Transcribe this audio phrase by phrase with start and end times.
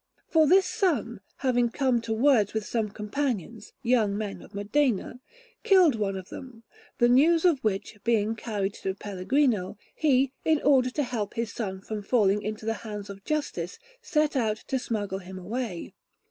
[0.27, 5.19] For this son, having come to words with some companions, young men of Modena,
[5.61, 6.63] killed one of them;
[6.97, 11.81] the news of which being carried to Pellegrino, he, in order to help his son
[11.81, 15.93] from falling into the hands of justice, set out to smuggle him away.